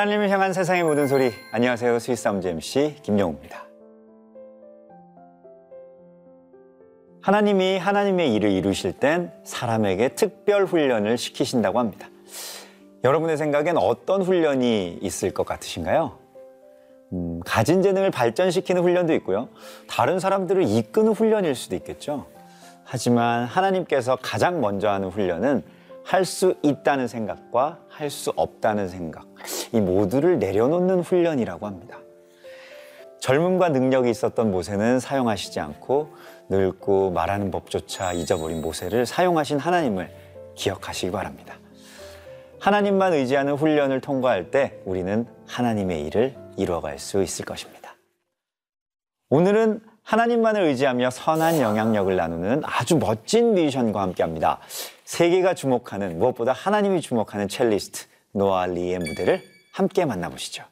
[0.00, 1.30] 하나님을 향한 세상의 모든 소리.
[1.52, 1.98] 안녕하세요.
[1.98, 3.66] Sweet Sounds MC 김영우입니다.
[7.20, 12.08] 하나님이 하나님의 일을 이루실 땐 사람에게 특별 훈련을 시키신다고 합니다.
[13.04, 16.16] 여러분의 생각엔 어떤 훈련이 있을 것 같으신가요?
[17.12, 19.50] 음, 가진 재능을 발전시키는 훈련도 있고요.
[19.86, 22.24] 다른 사람들을 이끄는 훈련일 수도 있겠죠.
[22.84, 25.62] 하지만 하나님께서 가장 먼저 하는 훈련은
[26.04, 29.26] 할 수 있다는 생각과 할 수 없다는 생각,
[29.72, 31.98] 이 모두를 내려놓는 훈련이라고 합니다.
[33.20, 36.14] 젊음과 능력이 있었던 모세는 사용하시지 않고
[36.48, 40.10] 늙고 말하는 법조차 잊어버린 모세를 사용하신 하나님을
[40.54, 41.54] 기억하시기 바랍니다.
[42.58, 47.94] 하나님만 의지하는 훈련을 통과할 때 우리는 하나님의 일을 이루어갈 수 있을 것입니다.
[49.30, 54.58] 오늘은 하나님만을 의지하며 선한 영향력을 나누는 아주 멋진 뮤지션과 함께 합니다.
[55.04, 60.64] 세계가 주목하는 무엇보다 하나님이 주목하는 첼리스트 노아 리의 무대를 함께 만나보시죠.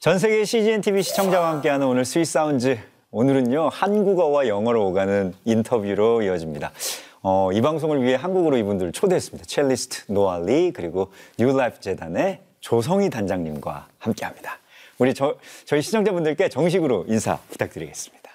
[0.00, 2.78] 전 세계 CGN TV 시청자와 함께하는 오늘 Sweet Sounds.
[3.10, 6.72] 오늘은요 한국어와 영어로 오가는 인터뷰로 이어집니다.
[7.20, 9.44] 어, 이 방송을 위해 한국으로 이분들을 초대했습니다.
[9.46, 14.56] 첼리스트 노아 리 그리고 New Life 재단의 조성희 단장님과 함께합니다.
[14.96, 15.36] 우리 저,
[15.66, 18.30] 저희 시청자분들께 정식으로 인사 부탁드리겠습니다.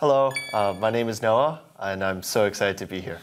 [0.00, 3.18] Hello, uh, my name is Noah, and I'm so excited to be here.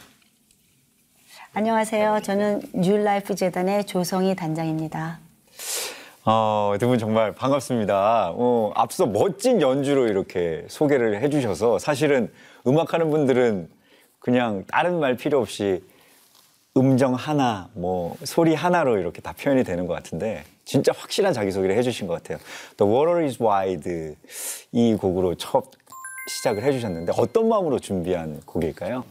[1.54, 2.20] 안녕하세요.
[2.24, 5.29] 저는 New Life 재단의 조성희 단장입니다.
[6.32, 8.34] 어, 두 분 정말 반갑습니다.
[8.36, 12.32] 어, 앞서 멋진 연주로 이렇게 소개를 해주셔서 사실은
[12.68, 13.68] 음악하는 분들은
[14.20, 15.84] 그냥 다른 말 필요 없이
[16.78, 22.06] 음정 하나, 뭐 소리 하나로 이렇게 다 표현이 되는 것 같은데 진짜 확실한 자기소개를 해주신
[22.06, 22.38] 것 같아요.
[22.78, 24.16] The Water is Wide
[24.72, 25.64] 이 곡으로 첫
[26.38, 29.04] 시작을 해주셨는데 어떤 마음으로 준비한 곡일까요?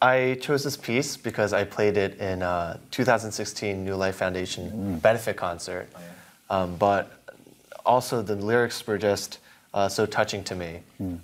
[0.00, 5.36] I chose this piece because I played it in a 2016 New Life Foundation benefit
[5.38, 5.86] concert,
[6.52, 7.06] um, but
[7.84, 9.38] also the lyrics were just
[9.74, 10.80] uh, so touching to me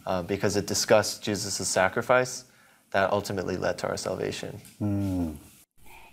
[0.07, 2.45] uh, because it discussed Jesus' sacrifice
[2.93, 4.59] that ultimately led to our salvation.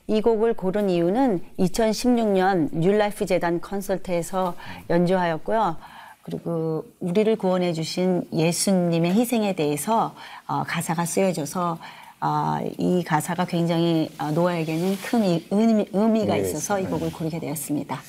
[0.08, 4.56] 이 곡을 고른 이유는 2016년 뉴라이프 재단 콘서트에서
[4.90, 5.78] 연주하였고요.
[6.22, 10.14] 그리고 우리를 구원해 주신 예수님의 희생에 대해서
[10.48, 11.80] 어, 가사가 쓰여져서
[12.22, 17.40] 어, 이 가사가 굉장히 어, 노아에게는 큰 이- 의미, 의미 가 있어서 이 곡을 고르게
[17.40, 18.00] 되었습니다.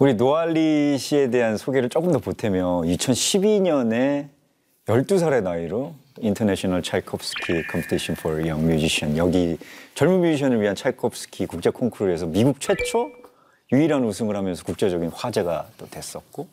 [0.00, 4.28] 우리 노아 리 씨에 대한 소개를 조금 더 보태면 2012년에
[4.86, 9.58] 12살의 나이로 International Tchaikovsky Competition for Young Musician 여기
[9.94, 13.10] 젊은 뮤지션을 위한 차이콥스키 국제 콩쿠르에서 미국 최초
[13.72, 16.46] 유일한 우승을 하면서 국제적인 화제가 또 됐었고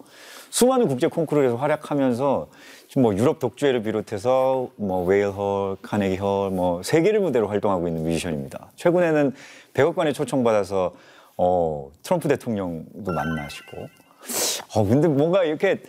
[0.49, 2.47] 수많은 국제 콩쿠르에서 활약하면서
[2.87, 8.05] 지금 뭐 유럽 독주회를 비롯해서 뭐 Weill Hall, 카네기 홀, 뭐 세계를 무대로 활동하고 있는
[8.05, 8.71] 뮤지션입니다.
[8.75, 9.35] 최근에는
[9.75, 10.93] 백악관에 초청받아서
[11.37, 13.89] 어, 트럼프 대통령도 만나시고
[14.75, 15.81] 어 근데 뭔가 이렇게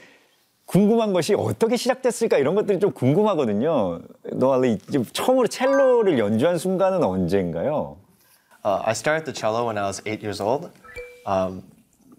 [0.66, 4.00] 궁금한 것이 어떻게 시작됐을까 이런 것들이 좀 궁금하거든요.
[4.32, 4.78] 노알리
[5.12, 7.96] 처음으로 첼로를 연주한 순간은 언제인가요?
[8.64, 10.70] Uh, I started the cello when I was eight years old.
[11.24, 11.62] Um,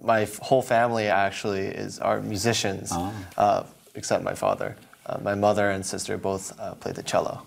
[0.01, 2.94] my whole family actually is are musicians,
[3.38, 3.63] uh,
[3.95, 4.77] except my father.
[5.06, 7.44] Uh, my mother and sister both uh, play the cello.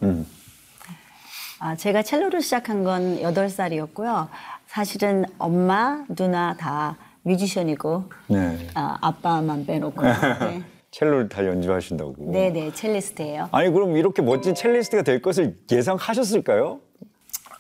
[1.61, 4.29] 아, 제가 첼로를 시작한 건 8살이었고요.
[4.71, 8.69] 사실은 엄마, 누나 다 뮤지션이고 네.
[8.75, 10.63] 아, 아빠만 빼놓고 네.
[10.93, 12.15] 첼로를 다 연주하신다고.
[12.19, 13.49] 네네 첼리스트예요.
[13.51, 16.79] 아니 그럼 이렇게 멋진 첼리스트가 될 것을 예상하셨을까요?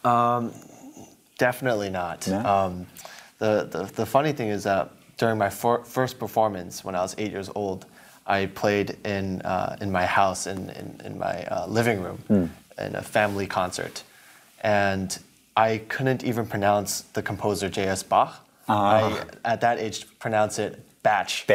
[0.05, 0.52] Um,
[1.37, 2.31] definitely not.
[2.31, 2.38] No?
[2.47, 2.87] Um,
[3.40, 7.17] the, the the funny thing is that during my for, first performance when I was
[7.19, 7.87] eight years old,
[8.25, 12.23] I played in uh, in my house in in, in my uh, living room
[12.79, 14.05] in a family concert,
[14.62, 15.19] and
[15.57, 18.02] I couldn't even pronounce the composer J.S.
[18.02, 18.47] Bach.
[18.69, 21.47] I at that age pronounce it batch.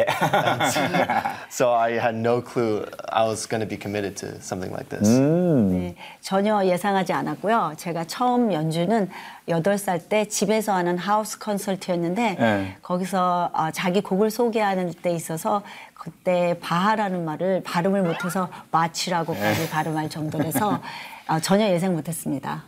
[1.50, 5.08] So I had no clue I was going to be committed to something like this.
[5.08, 7.74] 네, 전혀 예상하지 않았고요.
[7.78, 9.08] 제가 처음 연주는
[9.48, 12.76] 8살 때 집에서 하는 하우스 콘서트였는데 네.
[12.82, 15.62] 거기서 어, 자기 곡을 소개하는 데 있어서
[15.94, 20.82] 그때 바하라는 말을 발음을 못해서 마치라고까지 발음할 정도라서
[21.28, 22.64] 어, 전혀 예상 못했습니다.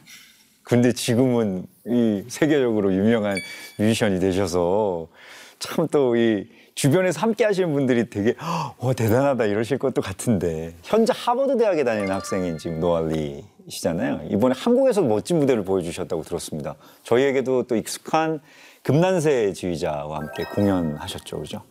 [0.68, 3.37] 근데 지금은 이 세계적으로 유명한
[3.78, 5.06] 뮤지션이 되셔서
[5.58, 8.34] 참 또 이 주변에서 함께 하시는 분들이 되게
[8.78, 14.20] 와 대단하다 이러실 것도 같은데 현재 하버드 대학에 다니는 학생인 지금 노알리시잖아요.
[14.30, 16.76] 이번에 한국에서 멋진 무대를 보여주셨다고 들었습니다.
[17.02, 18.40] 저희에게도 또 익숙한
[18.84, 21.62] 금난세 지휘자와 함께 공연하셨죠, 그죠?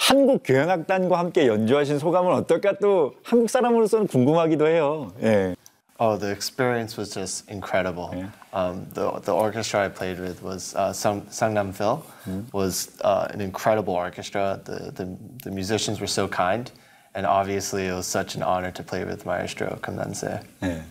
[0.00, 5.12] 한국 교향악단과 함께 연주하신 소감은 어떨까 또 한국 사람으로서는 궁금하기도 해요.
[5.22, 5.54] 예.
[5.99, 8.13] Oh, the experience was just incredible.
[8.51, 12.05] Um, the, the orchestra I played with was uh, Sang, Sangnam Phil,
[12.51, 14.59] was uh, an incredible orchestra.
[14.65, 16.69] The, the, the musicians were so kind,
[17.13, 20.41] and obviously it was such an honor to play with Maestro Kamnanse.
[20.63, 20.83] 예.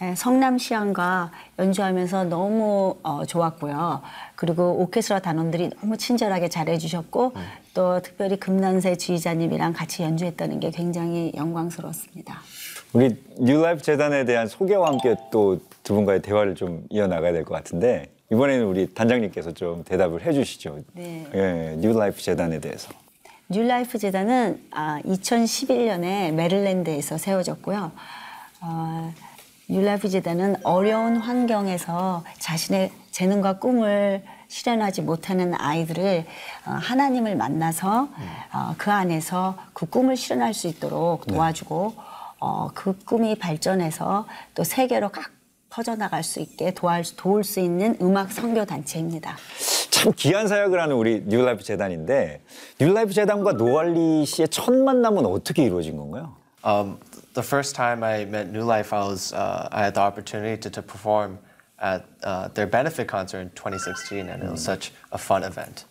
[0.00, 4.00] 네, 성남시향과 연주하면서 너무 어, 좋았고요.
[4.36, 7.32] 그리고 오케스트라 단원들이 너무 친절하게 잘해주셨고
[7.74, 12.40] 또 특별히 금난세 지휘자님이랑 같이 연주했다는 게 굉장히 영광스러웠습니다.
[12.93, 17.53] 우리 New Life 재단에 대한 소개와 함께 또 두 분과의 대화를 좀 이어나가야 될 것
[17.53, 20.79] 같은데 이번에는 우리 단장님께서 좀 대답을 해주시죠.
[20.93, 21.27] 네.
[21.35, 22.89] 예, New Life 재단에 대해서.
[23.49, 27.91] New Life 재단은 아, 2011년에 메릴랜드에서 세워졌고요.
[28.61, 29.13] 어,
[29.67, 36.25] New Life 재단은 어려운 환경에서 자신의 재능과 꿈을 실현하지 못하는 아이들을
[36.65, 38.07] 어, 하나님을 만나서
[38.53, 41.93] 어, 그 안에서 그 꿈을 실현할 수 있도록 도와주고
[42.43, 45.31] 어, 그 꿈이 발전해서 또 세계로 각
[45.69, 49.37] 퍼져나갈 수 있게 도와, 도울 수 있는 음악 선교 단체입니다.
[49.89, 52.41] 참참 귀한 사역을 하는 우리 New Life 재단인데
[52.81, 56.35] New Life 재단과 노아 리 씨의 첫 만남은 어떻게 이루어진 건가요?
[56.65, 56.99] Um,
[57.33, 60.69] the first time I met New Life, I was uh, I had the opportunity to,
[60.69, 61.39] to perform
[61.81, 65.85] at uh, their benefit concert in 2016, and it was such a fun event.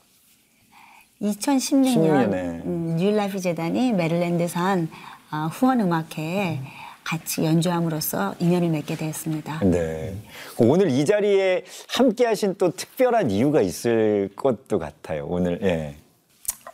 [1.22, 2.34] 2016년 16년에.
[2.66, 4.88] 음, 뉴라이프 재단이 메릴랜드 산
[5.34, 6.60] 아, 후원 음악회에
[7.04, 9.60] 같이 연주함으로써 인연을 맺게 되었습니다.
[9.64, 10.14] 네.
[10.58, 15.24] 오늘 이 자리에 함께 하신 또 특별한 이유가 있을 것도 같아요.
[15.26, 15.96] 오늘 예.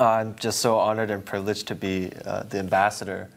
[0.01, 3.29] I'm just so honored and privileged to be uh, the ambassador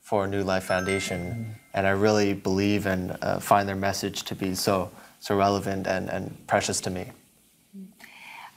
[0.00, 4.54] for New Life Foundation, and I really believe and uh, find their message to be
[4.54, 7.10] so so relevant and, and precious to me.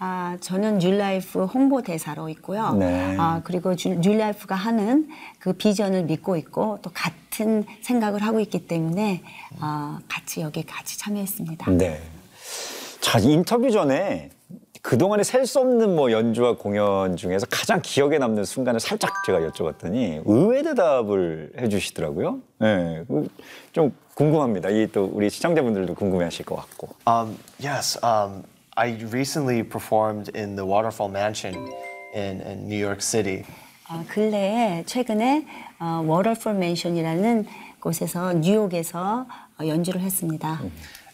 [0.03, 2.74] 아, 저는 New Life 홍보 대사로 있고요.
[2.74, 3.15] 네.
[3.20, 8.65] 아, 그리고 주- New Life가 하는 그 비전을 믿고 있고 또 같은 생각을 하고 있기
[8.65, 9.22] 때문에
[9.60, 11.70] 아, 같이 여기 같이 참여했습니다.
[11.74, 12.01] 네.
[13.00, 14.31] 자, 인터뷰 전에
[14.81, 20.24] 그동안에 셀 수 없는 뭐 연주와 공연 중에서 가장 기억에 남는 순간을 살짝 제가 여쭤봤더니
[20.25, 22.39] 의외 대답을 해 주시더라고요.
[22.58, 23.03] 네.
[23.08, 24.70] 그좀 궁금합니다.
[24.72, 26.89] 이 또 우리 시청자분들도 궁금해 하실 것 같고.
[27.08, 28.41] Um, yes, um,
[28.76, 31.55] I recently performed in the Waterfall Mansion
[32.14, 33.45] in, in New York City.
[33.88, 35.47] 아, 근래에 최근에
[35.78, 37.47] 어, 워터풀 맨션이라는
[37.81, 39.26] 곳에서 뉴욕에서
[39.61, 40.61] 어, 연주를 했습니다.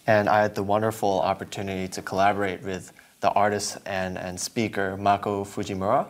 [0.08, 5.44] And I had the wonderful opportunity to collaborate with the artist and, and speaker Mako
[5.44, 6.06] Fujimura.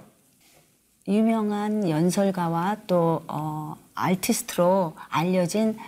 [1.09, 5.79] 유명한 연설가와 또 어, 아티스트로 알려진 음,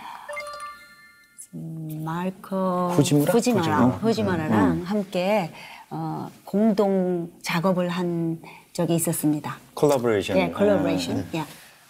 [1.51, 3.31] 마르코 후지무라?
[3.31, 3.97] 후지마라, 후지무라.
[3.97, 5.51] 후지마라랑 함께
[5.89, 8.41] 어, 공동 작업을 한
[8.73, 9.57] 적이 있었습니다.
[9.75, 10.37] 콜라보레이션.
[10.37, 11.25] 예, 콜라보레이션.
[11.35, 11.45] 예.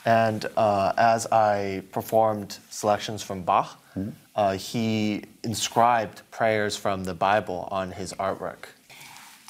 [0.07, 3.79] And uh, as I performed selections from Bach,
[4.35, 8.69] uh, he inscribed prayers from the Bible on his artwork.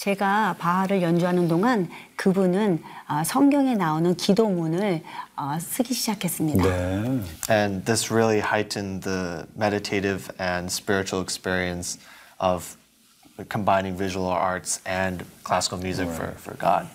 [0.01, 5.03] 제가 바하를 연주하는 동안 그분은 어, 성경에 나오는 기도문을
[5.37, 6.63] 어, 쓰기 시작했습니다.
[6.63, 7.23] 네.
[7.51, 12.01] And this really heightened the meditative and spiritual experience
[12.41, 12.79] of
[13.51, 16.89] combining visual arts and classical music for, for God.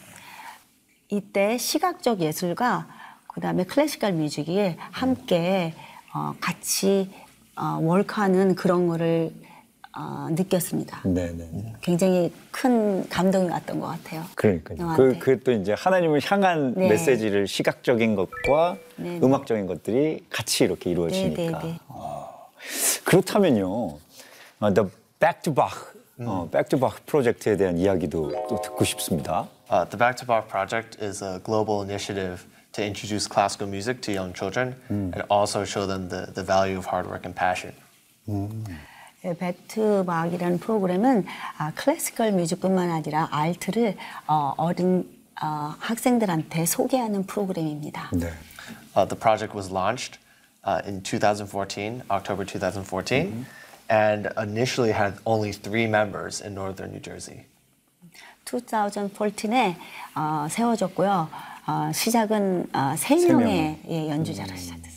[1.09, 2.88] 이때 시각적 예술과
[3.27, 5.75] 그다음에 클래시컬 뮤직이 함께
[6.12, 7.12] 어, 같이
[7.55, 9.31] 어, 월크하는 그런 거를
[9.97, 11.01] 어, 느꼈습니다.
[11.05, 11.73] 네, 네.
[11.81, 14.23] 굉장히 큰 감동이 왔던 것 같아요.
[14.35, 14.93] 그러니까요.
[14.97, 16.89] 그, 그또 이제 하나님을 향한 네.
[16.89, 19.25] 메시지를 시각적인 것과 네, 네.
[19.25, 21.59] 음악적인 것들이 같이 이렇게 이루어지니까.
[21.59, 21.79] 네, 네.
[23.05, 23.97] 그렇다면요,
[24.59, 25.75] 어, The Back to Bach,
[26.19, 29.47] 어, Back to Bach 프로젝트에 대한 이야기도 또 듣고 싶습니다.
[29.71, 34.11] Uh, the Back to Bach project is a global initiative to introduce classical music to
[34.11, 37.73] young children and also show them the, the value of hard work and passion.
[38.27, 38.75] 네,
[39.34, 41.25] 배트박이라는 프로그램은
[41.58, 45.10] 아, 클래시컬 뮤직뿐만 아니라 알트를 어, 어린
[45.41, 48.10] 어, 학생들한테 소개하는 프로그램입니다.
[48.13, 48.32] 네.
[48.96, 50.20] Uh, the project was launched
[50.63, 53.46] uh, in 2014, October 2014,
[53.89, 57.46] and initially had only three members in northern New Jersey.
[58.46, 59.75] 2014에
[60.15, 61.29] 어, 세워졌고요.
[61.67, 64.96] 어, 시작은 어, 세세 명의 예, 연주자로 시작됐습니다.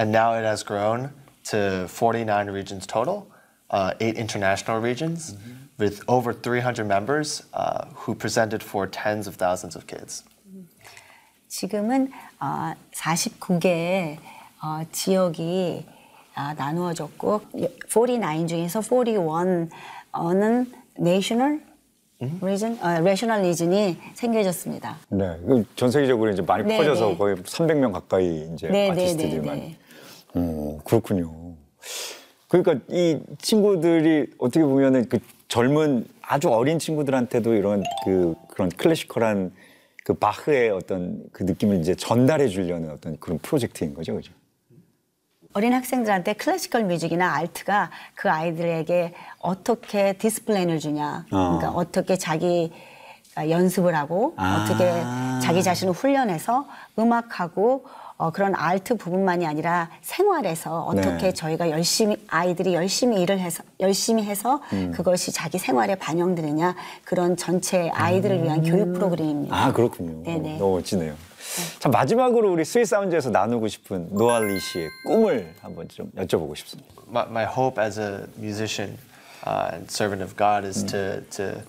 [0.00, 1.10] And now it has grown
[1.44, 3.26] to 49 regions total,
[3.70, 5.34] uh, eight international regions,
[5.78, 10.24] with over 300 members uh, who presented for tens of thousands of kids.
[11.48, 14.18] 지금은 어, 49개의
[14.62, 15.86] 어, 지역이
[16.34, 17.42] 아, 나누어졌고
[17.88, 19.70] 49 중에서 41은
[20.98, 21.60] national
[22.18, 24.96] region, 어, 레셔널 리전이 생겨졌습니다.
[25.10, 25.38] 네.
[25.46, 27.16] 그전 세계적으로 이제 많이 네, 퍼져서 네.
[27.16, 29.56] 거의 300명 가까이 이제 네, 네, 아티스트들만.
[29.56, 29.76] 네, 네.
[30.34, 31.54] 어, 그렇군요.
[32.62, 35.18] 그러니까 이 친구들이 어떻게 보면은 그
[35.48, 39.50] 젊은 아주 어린 친구들한테도 이런 그 그런 classical한
[40.04, 44.32] 그 바흐의 어떤 그 느낌을 이제 전달해 주려는 어떤 그런 프로젝트인 거죠, 그죠?
[45.52, 51.26] 어린 학생들한테 classical music이나 art가 그 아이들에게 어떻게 discipline을 주냐.
[51.28, 52.70] 그러니까 어떻게 자기
[53.36, 54.62] 연습을 하고 아.
[54.62, 54.84] 어떻게
[55.44, 56.68] 자기 자신을 훈련해서
[57.00, 57.84] 음악하고
[58.16, 61.32] 어, 그런 알트 부분만이 아니라 생활에서 어떻게 네.
[61.32, 64.92] 저희가 열심히 아이들이 열심히 일을 해서 열심히 해서 음.
[64.92, 69.54] 그것이 자기 생활에 반영되느냐 그런 전체 아이들을 위한 교육 프로그램입니다.
[69.56, 70.22] 아, 그렇군요.
[70.22, 70.58] 네네.
[70.58, 71.14] 너무 멋지네요.
[71.80, 76.94] 자, 마지막으로 우리 Sweet Sound에서 나누고 싶은 노아 리 씨의 꿈을 한번 좀 여쭤보고 싶습니다.
[77.08, 78.96] My, my hope as a musician
[79.46, 81.62] uh, and servant of God is to, to,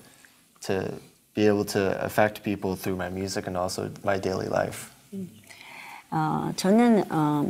[0.61, 0.93] to
[1.33, 4.91] be able to affect people through my music and also my daily life.
[6.11, 7.45] 어, 저는 어,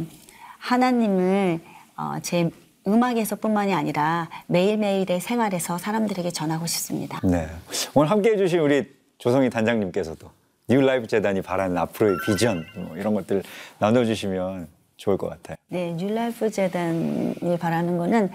[0.59, 1.59] 하나님을
[1.97, 2.49] 어, 제
[2.87, 7.19] 음악에서뿐만이 아니라 매일매일의 생활에서 사람들에게 전하고 싶습니다.
[7.23, 7.47] 네.
[7.93, 10.29] 오늘 함께 해주신 우리 조성희 단장님께서도
[10.67, 13.43] New Life 재단이 바라는 앞으로의 비전 뭐 이런 것들
[13.79, 15.57] 나눠주시면 좋을 것 같아요.
[15.67, 18.31] 네, New Life 재단이 바라는 거는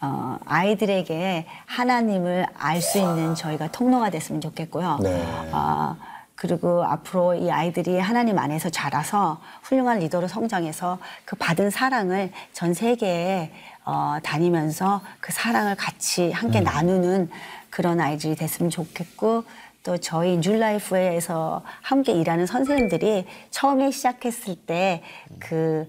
[0.00, 4.98] 어, 아이들에게 하나님을 알 수 있는 저희가 통로가 됐으면 좋겠고요.
[5.02, 5.22] 네.
[5.52, 5.96] 아,
[6.42, 13.52] 그리고 앞으로 이 아이들이 하나님 안에서 자라서 훌륭한 리더로 성장해서 그 받은 사랑을 전 세계에
[13.84, 17.30] 어, 다니면서 그 사랑을 같이 함께 나누는
[17.70, 19.44] 그런 아이들이 됐으면 좋겠고
[19.84, 25.04] 또 저희 뉴라이프에서 함께 일하는 선생님들이 처음에 시작했을 때
[25.38, 25.88] 그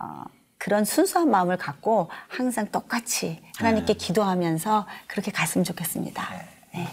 [0.00, 0.22] 어,
[0.58, 6.28] 그런 순수한 마음을 갖고 항상 똑같이 하나님께 기도하면서 그렇게 갔으면 좋겠습니다.
[6.74, 6.86] 네.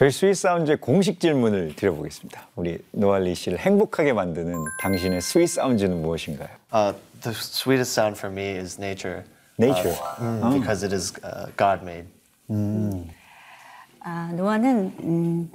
[0.00, 2.48] 저희 Sweet Sound의 공식 질문을 드려보겠습니다.
[2.56, 6.48] 우리 노아 리 씨를 행복하게 만드는 당신의 sweet sound는 무엇인가요?
[6.72, 9.24] Uh, the sweetest sound for me is nature.
[9.58, 9.94] Nature.
[10.18, 12.08] Uh, Because it is uh, God made.
[14.00, 15.50] 아, 노아는 음,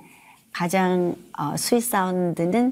[0.54, 2.72] 가장 어, sweet sound는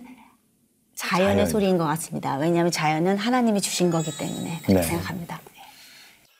[0.93, 1.47] 자연의 자연.
[1.47, 2.37] 소리인 것 같습니다.
[2.37, 4.83] 왜냐하면 자연은 하나님이 주신 거기 때문에 그렇게 네.
[4.83, 5.41] 생각합니다.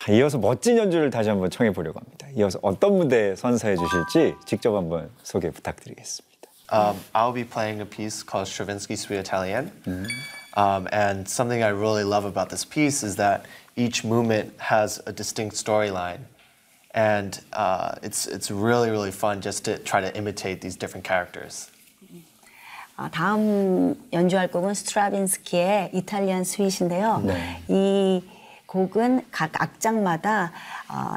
[0.10, 2.28] 이어서 멋진 연주를 다시 한번 청해 보려고 합니다.
[2.36, 6.34] 이어서 어떤 무대 선사해 주실지 직접 한번 소개 부탁드리겠습니다.
[6.72, 9.72] Um, I'll be playing a piece called Stravinsky Suite Italienne.
[10.56, 15.14] Um, and something I really love about this piece is that each movement has a
[15.14, 16.20] distinct storyline.
[16.96, 21.70] And uh, it's, it's really, really fun just to try to imitate these different characters.
[22.96, 27.24] 아, 다음 연주할 곡은 스트라빈스키의 Italian Suite인데요.
[27.26, 27.62] 네.
[27.68, 28.22] 이
[28.84, 30.52] 곡은 각 악장마다
[30.90, 31.16] 어,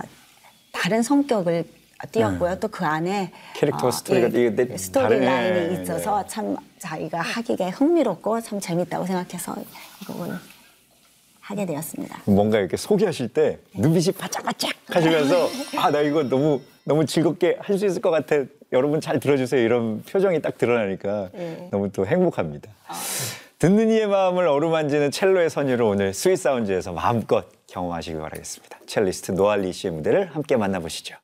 [0.72, 1.64] 다른 성격을
[2.12, 2.60] 띄었고요.
[2.60, 5.24] 또 그 안에 캐릭터 스토리가 이게 내- 스토리 다르네.
[5.26, 9.56] 라인이 있어서 참 자기가 하기가 흥미롭고 참 재밌다고 생각해서
[10.02, 10.34] 이 곡을
[11.40, 12.20] 하게 되었습니다.
[12.26, 15.48] 뭔가 이렇게 소개하실 때 눈빛이 반짝반짝 하시면서
[15.80, 18.36] 아 나 이거 너무 너무 즐겁게 할 수 있을 것 같아
[18.72, 21.68] 여러분 잘 들어주세요 이런 표정이 딱 드러나니까 네.
[21.72, 22.70] 너무 또 행복합니다.
[23.58, 28.80] 듣는 이의 마음을 어루만지는 첼로의 선율을 오늘 Sweet Sound에서 마음껏 경험하시기 바라겠습니다.
[28.86, 31.16] 첼리스트 노아 리 씨의 무대를 함께 만나보시죠.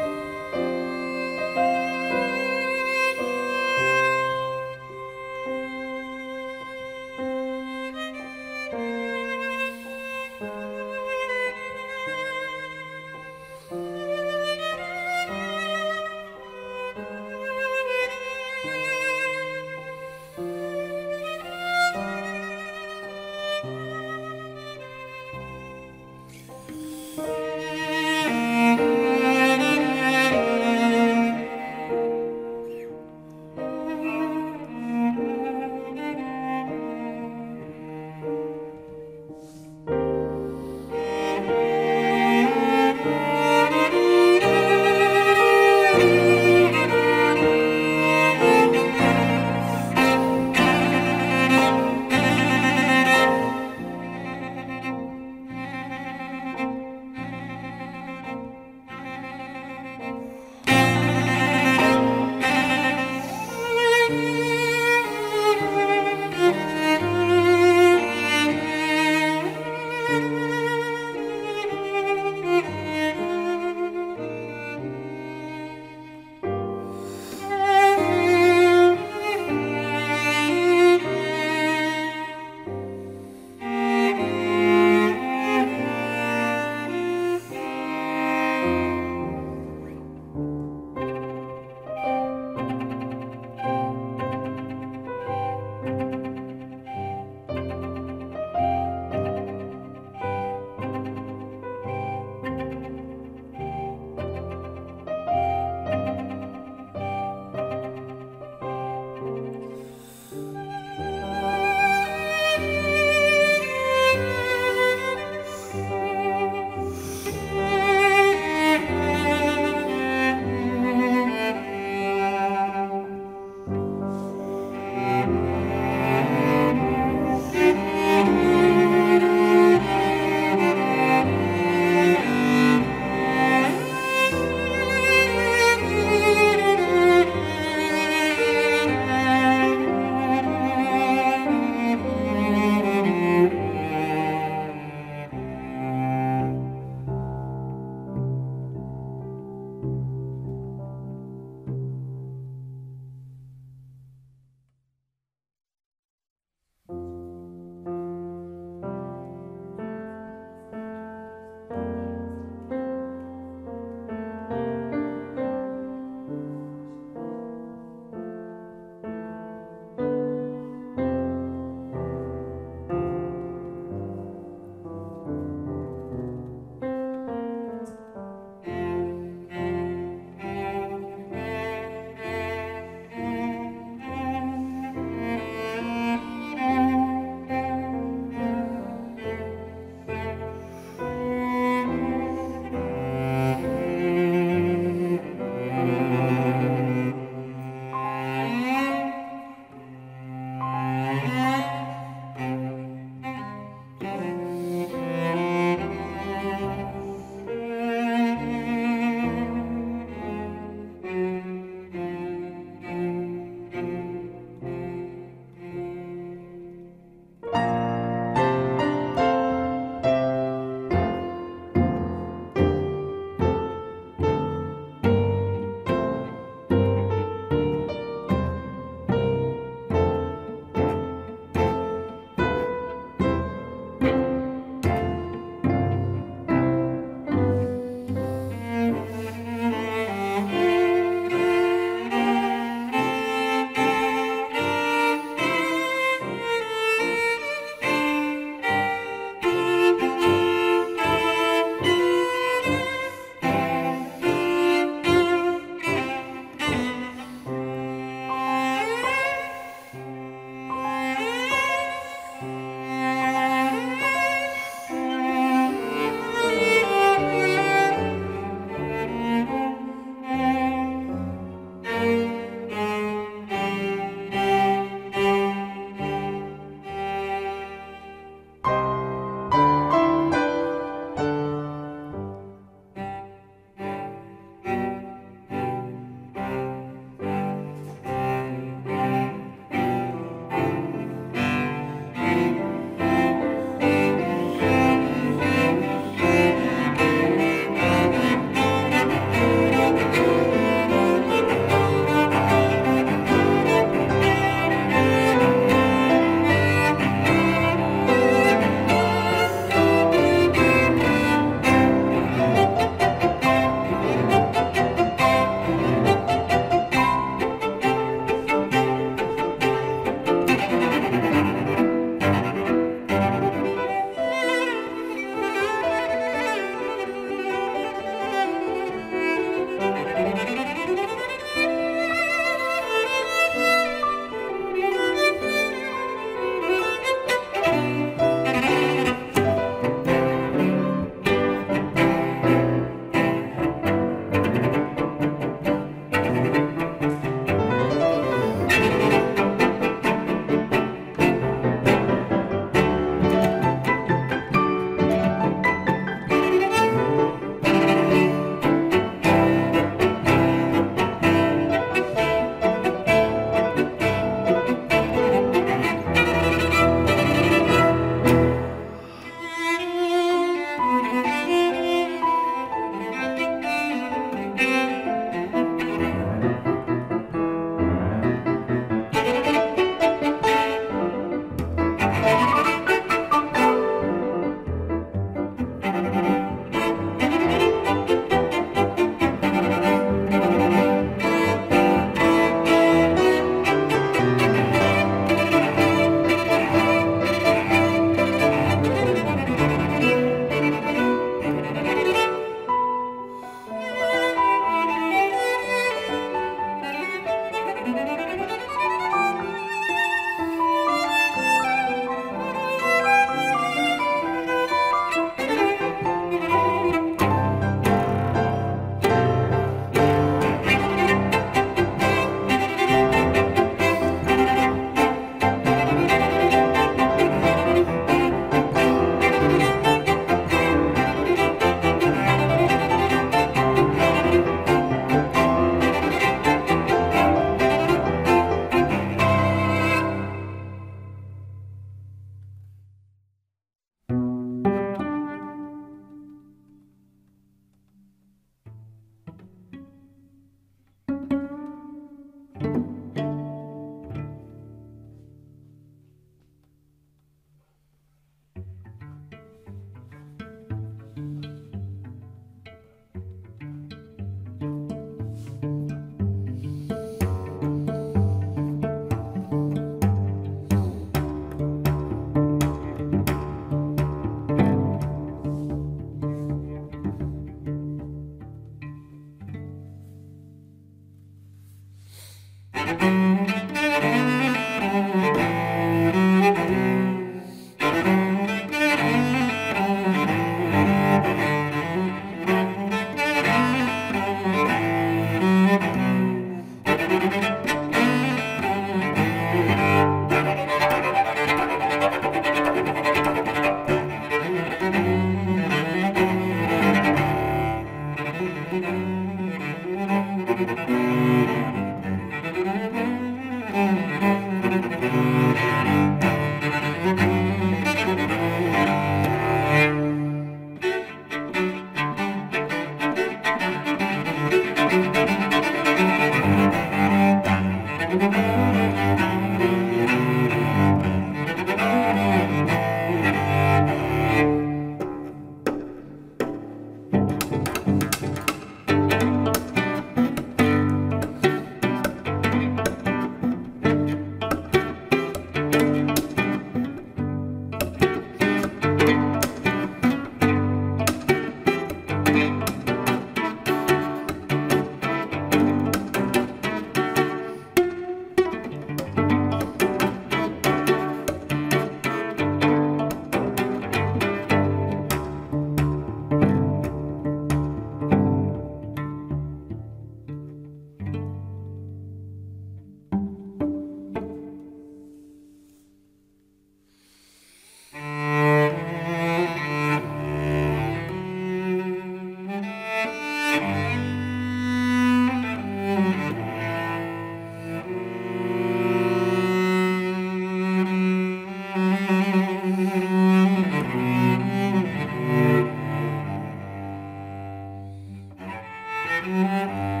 [599.23, 600.00] Música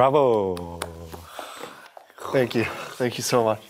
[0.00, 0.80] 브라보.
[2.32, 2.64] Thank you.
[2.96, 3.60] Thank you so much.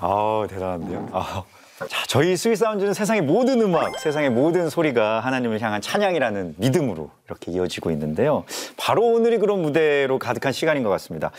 [0.00, 1.08] 아 대단한데요.
[1.12, 1.44] 아,
[1.86, 7.52] 자, 저희 Sweet Sound는 세상의 모든 음악, 세상의 모든 소리가 하나님을 향한 찬양이라는 믿음으로 이렇게
[7.52, 8.44] 이어지고 있는데요.
[8.78, 11.30] 바로 오늘이 그런 무대로 가득한 시간인 것 같습니다.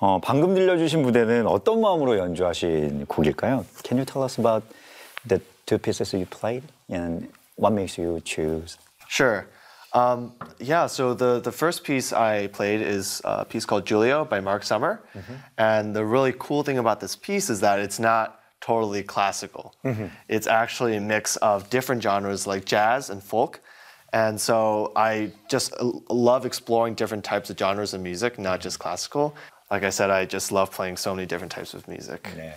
[0.00, 3.64] 어, 방금 들려주신 무대는 어떤 마음으로 연주하신 곡일까요?
[3.84, 4.66] Can you tell us about
[5.28, 8.76] the two pieces you played and what makes you choose?
[9.08, 9.46] Sure.
[9.95, 14.39] Um, yeah, so the, the first piece I played is a piece called Julio by
[14.39, 15.03] Mark Summer.
[15.57, 19.73] And the really cool thing about this piece is that it's not totally classical.
[20.29, 23.59] It's actually a mix of different genres like jazz and folk.
[24.13, 28.77] And so I just uh, love exploring different types of genres of music, not just
[28.77, 29.33] classical.
[29.69, 32.23] Like I said, I just love playing so many different types of music.
[32.35, 32.53] 네.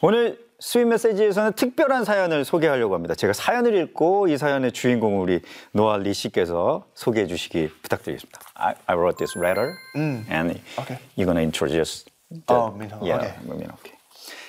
[0.00, 3.15] 오늘 스윗 메시지에서는 특별한 사연을 소개하려고 합니다.
[3.15, 5.41] 제가 사연을 읽고 이 사연의 주인공 우리
[5.71, 8.39] 노아 리 씨께서 소개해 주시기 부탁드리겠습니다.
[8.55, 10.97] I, I wrote this letter and Okay.
[11.17, 12.03] you're gonna introduce.
[12.29, 12.99] The, Oh, Minho.
[13.01, 13.35] Yeah, Okay.
[13.45, 13.69] Minho.
[13.79, 13.97] Okay.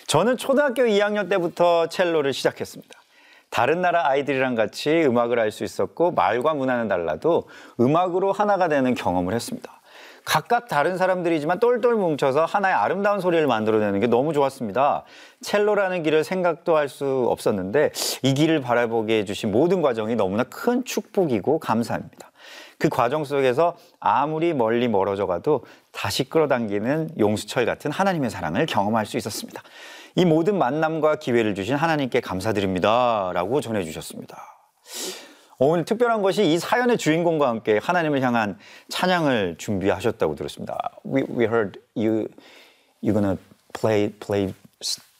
[0.09, 2.99] 저는 초등학교 2학년 때부터 첼로를 시작했습니다.
[3.51, 9.33] 다른 나라 아이들이랑 같이 음악을 할 수 있었고 말과 문화는 달라도 음악으로 하나가 되는 경험을
[9.35, 9.80] 했습니다.
[10.31, 15.03] 각각 다른 사람들이지만 똘똘 뭉쳐서 하나의 아름다운 소리를 만들어내는 게 너무 좋았습니다.
[15.40, 17.90] 첼로라는 길을 생각도 할 수 없었는데
[18.23, 22.31] 이 길을 바라보게 해주신 모든 과정이 너무나 큰 축복이고 감사합니다.
[22.79, 29.16] 그 과정 속에서 아무리 멀리 멀어져 가도 다시 끌어당기는 용수철 같은 하나님의 사랑을 경험할 수
[29.16, 29.62] 있었습니다.
[30.14, 33.33] 이 모든 만남과 기회를 주신 하나님께 감사드립니다.
[33.35, 34.37] 라고 전해주셨습니다.
[35.60, 38.58] 오늘 특별한 것이 이 사연의 주인공과 함께 하나님을 향한
[38.89, 40.78] 찬양을 준비하셨다고 들었습니다.
[41.06, 42.28] We, we heard you
[43.02, 43.38] you're gonna
[43.74, 44.54] play play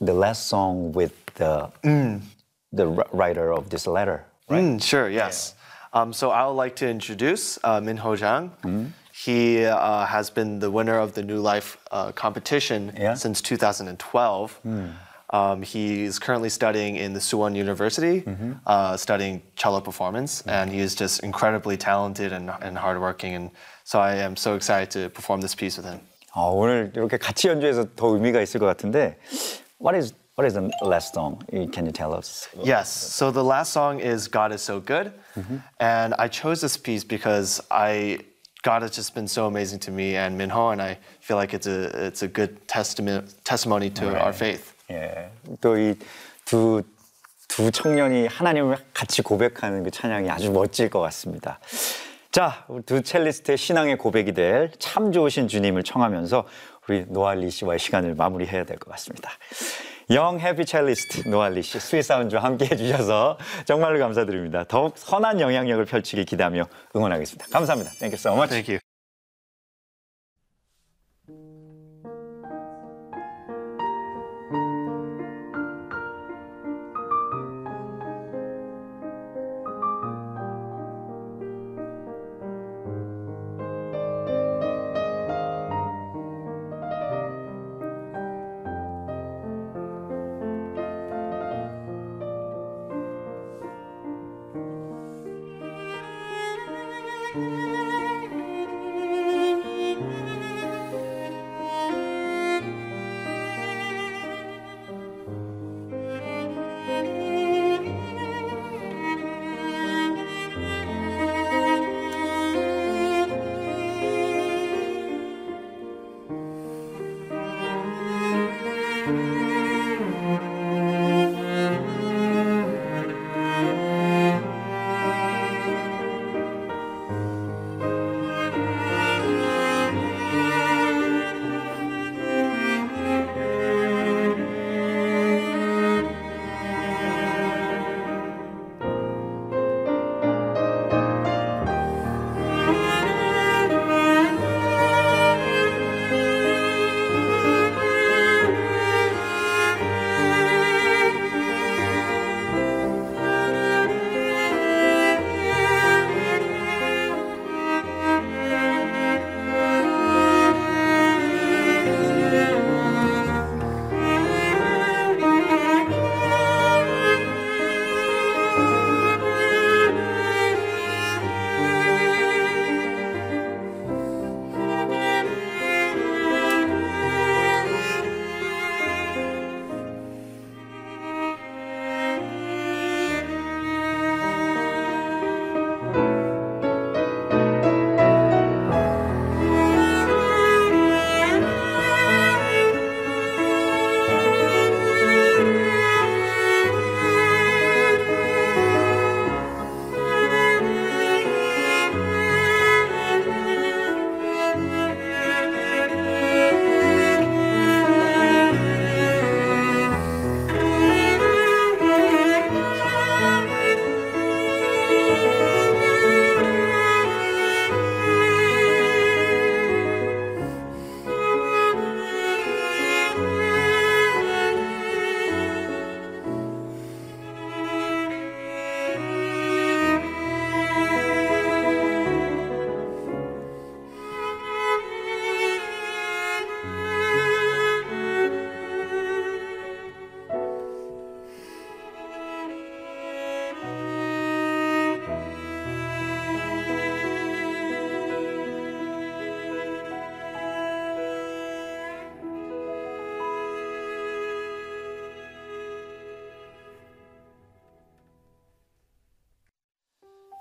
[0.04, 1.68] the last song with the
[2.76, 4.26] the writer of this letter.
[4.50, 5.56] Mm, sure, yes.
[5.94, 8.52] Um, so I would like to introduce uh, Min Ho Jang.
[9.14, 13.14] He uh, has been the winner of the New Life uh, competition Yeah.
[13.16, 14.60] since 2012.
[15.32, 18.24] Um, he's currently studying in the Suwon University,
[18.68, 23.34] uh, studying cello performance, and he is just incredibly talented and, and hardworking.
[23.34, 23.50] And
[23.84, 26.00] so I am so excited to perform this piece with him.
[26.36, 29.18] 어, 오늘 이렇게 같이 연주해서 더 의미가 있을 것 같은데
[29.80, 31.40] What is what is the last song?
[31.72, 32.48] Can you tell us?
[32.62, 32.90] Yes.
[32.90, 35.14] So the last song is God is So Good.
[35.80, 38.20] And I chose this piece because I
[38.64, 41.68] God has just been so amazing to me and Minho and I feel like it's
[41.68, 44.74] a it's a good testament testimony to our faith.
[44.91, 45.31] 예,
[45.61, 45.95] 또 이
[46.45, 46.83] 두
[47.49, 51.59] 두 청년이 하나님을 같이 고백하는 그 찬양이 아주 멋질 것 같습니다.
[52.31, 56.47] 자, 두 첼리스트의 신앙의 고백이 될 참 좋으신 주님을 청하면서
[56.89, 59.33] 우리 노아 리 씨와의 시간을 마무리해야 될 것 같습니다.
[60.13, 64.65] young happy 첼리스트 노아 리 씨 Sweet Sound와 함께 해주셔서 정말로 감사드립니다.
[64.69, 66.65] 더욱 선한 영향력을 펼치길 기대하며
[66.95, 67.47] 응원하겠습니다.
[67.51, 67.91] 감사합니다.
[67.99, 68.81] Thank you so much.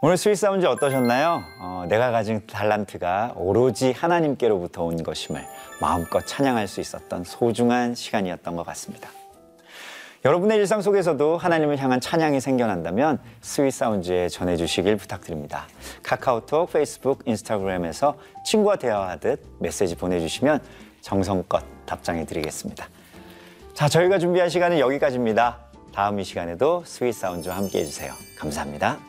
[0.02, 1.44] 오늘 Sweet Sound 어떠셨나요?
[1.60, 5.46] 어, 내가 가진 달란트가 오로지 하나님께로부터 온 것임을
[5.82, 9.10] 마음껏 찬양할 수 있었던 소중한 시간이었던 것 같습니다.
[10.24, 15.68] 여러분의 일상 속에서도 하나님을 향한 찬양이 생겨난다면 Sweet Sound에 전해주시길 부탁드립니다.
[16.02, 20.62] 카카오톡, 페이스북, 인스타그램에서 친구와 대화하듯 메시지 보내주시면
[21.02, 22.88] 정성껏 답장해 드리겠습니다.
[23.74, 25.58] 자, 저희가 준비한 시간은 여기까지입니다.
[25.94, 28.14] 다음 이 시간에도 스윗 사운드와 함께 해주세요.
[28.38, 29.09] 감사합니다.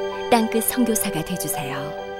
[0.31, 2.10] 땅끝 선교사가 되주세요.